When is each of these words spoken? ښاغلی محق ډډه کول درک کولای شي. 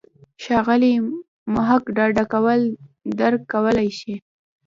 ښاغلی 0.43 0.93
محق 1.53 1.83
ډډه 1.97 2.23
کول 2.33 2.61
درک 3.19 3.41
کولای 3.53 3.89
شي. 3.99 4.13